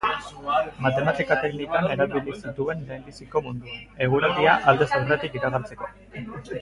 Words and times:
Matematika-teknikak 0.85 1.91
erabili 1.95 2.33
zituen 2.37 2.81
lehenbizikoz 2.87 3.43
munduan, 3.49 3.85
eguraldia 4.07 4.57
aldez 4.73 4.89
aurretik 5.01 5.39
iragartzeko. 5.43 5.93